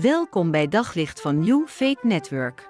[0.00, 2.68] Welkom bij Daglicht van New Faith Network.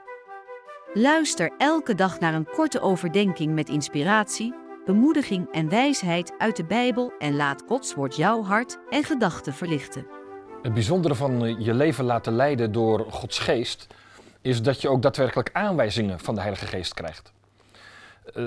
[0.95, 4.54] Luister elke dag naar een korte overdenking met inspiratie,
[4.84, 10.07] bemoediging en wijsheid uit de Bijbel en laat Gods woord jouw hart en gedachten verlichten.
[10.62, 13.86] Het bijzondere van eh, je leven laten leiden door Gods geest
[14.41, 17.32] is dat je ook daadwerkelijk aanwijzingen van de Heilige Geest krijgt.
[18.36, 18.46] Uh,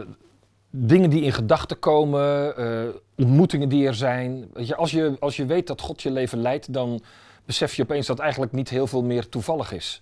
[0.70, 4.50] dingen die in gedachten komen, uh, ontmoetingen die er zijn.
[4.75, 7.02] Als, je, als je weet dat God je leven leidt, dan
[7.48, 10.02] besef je opeens dat eigenlijk niet heel veel meer toevallig is.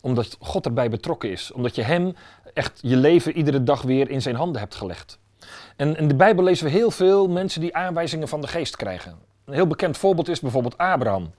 [0.00, 1.52] Omdat God erbij betrokken is.
[1.52, 2.16] Omdat je Hem
[2.54, 5.18] echt je leven iedere dag weer in zijn handen hebt gelegd.
[5.76, 9.18] En in de Bijbel lezen we heel veel mensen die aanwijzingen van de geest krijgen.
[9.44, 11.30] Een heel bekend voorbeeld is bijvoorbeeld Abraham.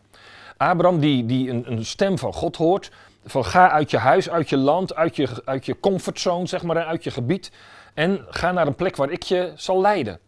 [0.58, 2.92] Abraham die, die een, een stem van God hoort.
[3.26, 6.86] Van ga uit je huis, uit je land, uit je, uit je comfortzone, zeg maar,
[6.86, 7.52] uit je gebied.
[7.94, 10.20] En ga naar een plek waar ik je zal leiden.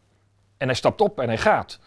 [0.58, 1.80] En hij stapt op en hij gaat.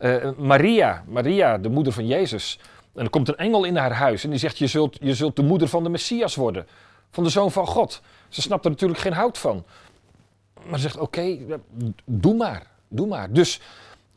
[0.00, 2.58] Uh, Maria, Maria, de moeder van Jezus,
[2.96, 5.36] en er komt een engel in haar huis en die zegt: je zult, je zult
[5.36, 6.66] de moeder van de Messias worden,
[7.10, 8.00] van de zoon van God.
[8.28, 9.64] Ze snapt er natuurlijk geen hout van.
[10.62, 11.38] Maar ze zegt: Oké,
[12.04, 13.32] doe maar, doe maar.
[13.32, 13.60] Dus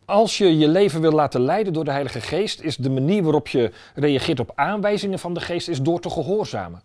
[0.05, 3.47] als je je leven wil laten leiden door de Heilige Geest, is de manier waarop
[3.47, 6.81] je reageert op aanwijzingen van de Geest is door te gehoorzamen.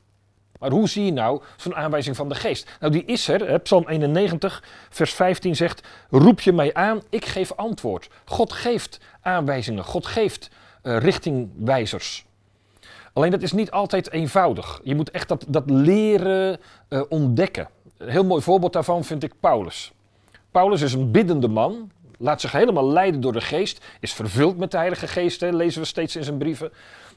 [0.65, 2.71] Maar hoe zie je nou zo'n aanwijzing van de geest?
[2.81, 3.59] Nou, die is er.
[3.59, 8.09] Psalm 91, vers 15 zegt: Roep je mij aan, ik geef antwoord.
[8.25, 10.51] God geeft aanwijzingen, God geeft
[10.85, 12.27] richtingwijzers.
[13.15, 14.81] Alleen dat is niet altijd eenvoudig.
[14.83, 17.69] Je moet echt dat, dat leren uh, ontdekken.
[17.99, 19.93] Een heel mooi voorbeeld daarvan vind ik Paulus.
[20.51, 24.71] Paulus is een biddende man, laat zich helemaal leiden door de geest, is vervuld met
[24.71, 26.73] de Heilige Geest, hè, lezen we steeds in zijn brieven.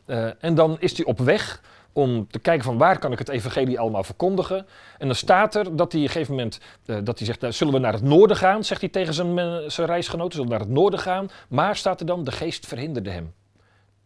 [0.06, 1.62] Uh, en dan is hij op weg
[1.94, 4.66] om te kijken van waar kan ik het evangelie allemaal verkondigen.
[4.98, 6.60] En dan staat er dat hij op een gegeven moment,
[7.04, 9.88] dat hij zegt, nou, zullen we naar het noorden gaan, zegt hij tegen zijn, zijn
[9.88, 11.30] reisgenoten, zullen we naar het noorden gaan.
[11.50, 13.34] Maar staat er dan, de geest verhinderde hem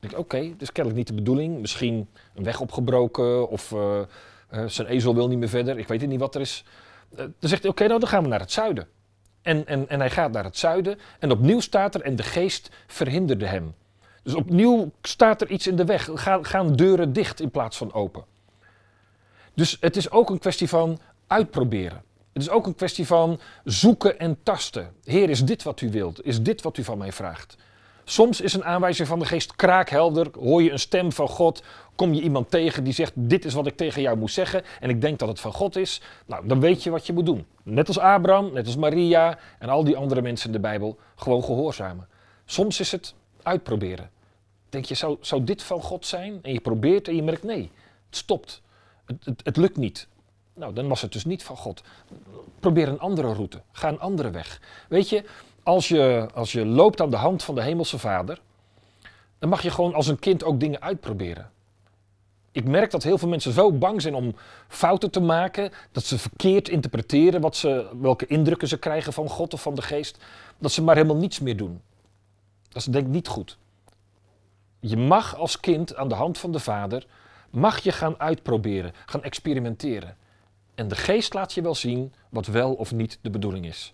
[0.02, 1.60] denk oké, okay, dit is kennelijk niet de bedoeling.
[1.60, 4.00] Misschien een weg opgebroken of uh,
[4.54, 5.78] uh, zijn ezel wil niet meer verder.
[5.78, 6.64] Ik weet niet wat er is.
[7.12, 8.88] Uh, dan zegt hij, oké, nou dan gaan we naar het zuiden.
[9.42, 12.70] En, en, en hij gaat naar het zuiden en opnieuw staat er en de geest
[12.88, 13.74] verhinderde hem.
[14.24, 16.10] Dus opnieuw staat er iets in de weg.
[16.14, 18.24] Gaan, gaan deuren dicht in plaats van open.
[19.54, 22.04] Dus het is ook een kwestie van uitproberen.
[22.34, 24.94] Het is ook een kwestie van zoeken en tasten.
[25.04, 26.26] Heer, is dit wat u wilt?
[26.26, 27.58] Is dit wat u van mij vraagt?
[28.12, 30.28] Soms is een aanwijzing van de geest kraakhelder.
[30.40, 31.64] Hoor je een stem van God,
[31.96, 34.64] kom je iemand tegen die zegt: Dit is wat ik tegen jou moet zeggen.
[34.80, 36.02] En ik denk dat het van God is.
[36.26, 37.46] Nou, dan weet je wat je moet doen.
[37.64, 40.98] Net als Abraham, net als Maria en al die andere mensen in de Bijbel.
[41.16, 42.08] Gewoon gehoorzamen.
[42.46, 43.14] Soms is het
[43.44, 44.10] uitproberen.
[44.70, 46.40] Denk je, zou, zou dit van God zijn?
[46.42, 47.72] En je probeert en je merkt: nee,
[48.06, 48.62] het stopt.
[49.06, 50.08] Het, het, het lukt niet.
[50.54, 51.84] Nou, dan was het dus niet van God.
[52.60, 53.62] Probeer een andere route.
[53.72, 54.62] Ga een andere weg.
[54.90, 55.24] Weet je,
[55.64, 58.42] als je, als je loopt aan de hand van de Hemelse Vader,
[59.40, 61.52] dan mag je gewoon als een kind ook dingen uitproberen.
[62.52, 64.36] Ik merk dat heel veel mensen zo bang zijn om
[64.68, 69.54] fouten te maken, dat ze verkeerd interpreteren wat ze, welke indrukken ze krijgen van God
[69.54, 70.18] of van de geest,
[70.58, 71.82] dat ze maar helemaal niets meer doen.
[72.70, 73.58] Dat is denk ik niet goed.
[74.80, 77.06] Je mag als kind aan de hand van de Vader,
[77.50, 80.18] mag je gaan uitproberen, gaan experimenteren.
[80.76, 83.94] En de geest laat je wel zien wat wel of niet de bedoeling is.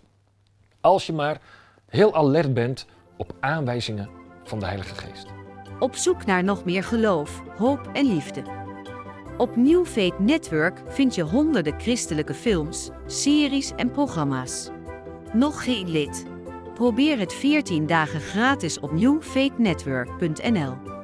[0.88, 1.42] Als je maar
[1.90, 2.86] heel alert bent
[3.18, 4.10] op aanwijzingen
[4.44, 5.26] van de Heilige Geest.
[5.80, 8.44] Op zoek naar nog meer geloof, hoop en liefde.
[9.38, 9.86] Op New
[10.18, 14.70] Network vind je honderden christelijke films, series en programma's.
[15.34, 16.26] Nog geen lid?
[16.74, 20.97] Probeer het 14 dagen gratis op newfaithnetwork.nl.